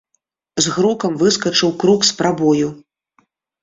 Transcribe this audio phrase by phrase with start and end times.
[0.65, 2.67] З грукам выскачыў крук з прабою.